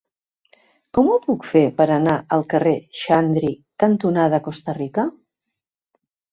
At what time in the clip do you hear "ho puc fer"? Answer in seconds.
1.11-1.61